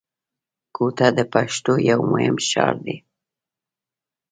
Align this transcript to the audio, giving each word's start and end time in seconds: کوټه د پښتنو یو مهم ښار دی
کوټه 0.75 1.07
د 1.17 1.19
پښتنو 1.33 1.73
یو 1.91 1.99
مهم 2.11 2.35
ښار 2.49 2.75
دی 2.85 2.97